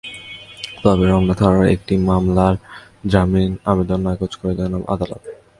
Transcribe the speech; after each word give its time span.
তবে 0.83 1.03
রমনা 1.05 1.35
থানার 1.39 1.65
একটি 1.75 1.93
মামলায় 2.07 2.57
জামিন 3.07 3.51
আবেদন 3.65 3.99
নাকচ 4.05 4.31
করে 4.39 4.53
দেন 4.59 4.73
আদালত। 4.93 5.23